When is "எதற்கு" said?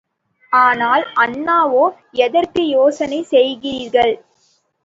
2.21-2.63